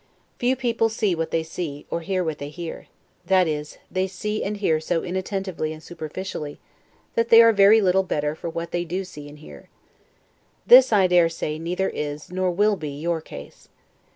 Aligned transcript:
Few 0.39 0.55
people 0.55 0.89
see 0.89 1.13
what 1.13 1.29
they 1.29 1.43
see, 1.43 1.85
or 1.91 1.99
hear 2.01 2.23
what 2.23 2.39
they 2.39 2.49
hear; 2.49 2.87
that 3.27 3.47
is, 3.47 3.77
they 3.91 4.07
see 4.07 4.43
and 4.43 4.57
hear 4.57 4.79
so 4.79 5.03
inattentively 5.03 5.71
and 5.71 5.83
superficially, 5.83 6.59
that 7.13 7.29
they 7.29 7.39
are 7.39 7.53
very 7.53 7.81
little 7.81 8.01
the 8.01 8.07
better 8.07 8.33
for 8.33 8.49
what 8.49 8.71
they 8.71 8.83
do 8.83 9.05
see 9.05 9.29
and 9.29 9.37
hear. 9.37 9.69
This, 10.65 10.91
I 10.91 11.05
dare 11.05 11.29
say, 11.29 11.59
neither 11.59 11.87
is, 11.89 12.31
nor 12.31 12.49
will 12.49 12.77
be 12.77 12.99
your 12.99 13.21
case. 13.21 13.69